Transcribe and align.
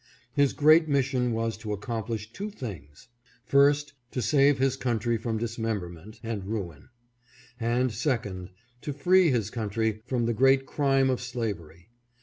His 0.33 0.53
great 0.53 0.87
mission 0.89 1.31
was 1.31 1.55
to 1.57 1.67
accom 1.67 2.07
plish 2.07 2.33
two 2.33 2.49
things: 2.49 3.09
first, 3.45 3.93
to 4.09 4.19
save 4.19 4.57
his 4.57 4.75
country 4.75 5.15
from 5.15 5.37
dismem 5.37 5.79
berment 5.79 6.19
and 6.23 6.43
ruin; 6.43 6.89
and 7.59 7.91
second, 7.91 8.49
to 8.81 8.93
free 8.93 9.29
his 9.29 9.51
country 9.51 10.01
from 10.07 10.25
the 10.25 10.33
great 10.33 10.65
crime 10.65 11.11
of 11.11 11.21
slavery. 11.21 11.89